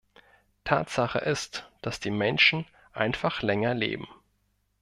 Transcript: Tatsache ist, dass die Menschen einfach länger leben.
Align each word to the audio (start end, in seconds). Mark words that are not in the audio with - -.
Tatsache 0.63 1.19
ist, 1.19 1.69
dass 1.83 1.99
die 1.99 2.09
Menschen 2.09 2.65
einfach 2.95 3.43
länger 3.43 3.75
leben. 3.75 4.07